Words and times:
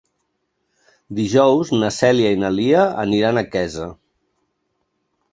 Dijous 1.17 1.71
na 1.83 1.91
Cèlia 1.97 2.31
i 2.35 2.39
na 2.43 2.51
Lia 2.59 2.85
aniran 3.03 3.41
a 3.41 3.43
Quesa. 3.57 3.91